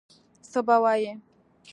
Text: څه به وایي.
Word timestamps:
څه 0.51 0.59
به 0.67 0.75
وایي. 0.83 1.11